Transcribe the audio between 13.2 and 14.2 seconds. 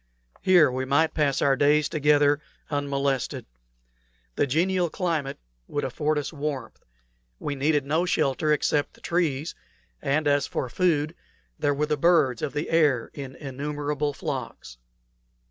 innumerable